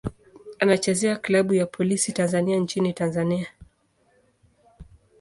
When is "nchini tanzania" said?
2.57-3.47